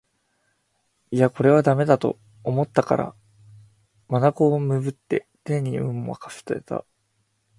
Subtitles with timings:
[1.11, 3.13] いやこれは駄目だと思ったから
[4.09, 6.85] 眼をねぶって運を天に任せていた